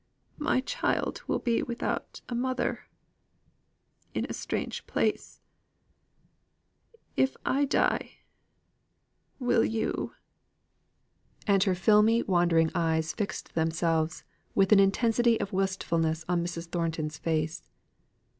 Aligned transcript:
My 0.39 0.61
child 0.61 1.21
will 1.27 1.37
be 1.37 1.61
without 1.61 2.21
a 2.27 2.33
mother; 2.33 2.87
in 4.15 4.25
a 4.27 4.33
strange 4.33 4.87
place, 4.87 5.41
if 7.15 7.37
I 7.45 7.65
die 7.65 8.13
will 9.37 9.63
you" 9.63 10.15
And 11.45 11.61
her 11.65 11.75
filmy 11.75 12.23
wandering 12.23 12.71
eyes 12.73 13.13
fixed 13.13 13.53
themselves 13.53 14.23
with 14.55 14.71
an 14.71 14.79
intensity 14.79 15.39
of 15.39 15.53
wistfulness 15.53 16.25
on 16.27 16.43
Mrs. 16.43 16.69
Thornton's 16.69 17.19
face. 17.19 17.69